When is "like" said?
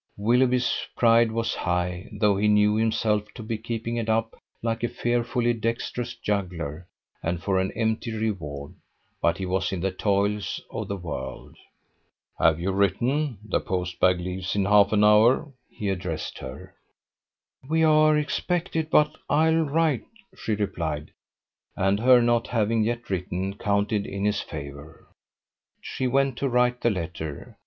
4.63-4.81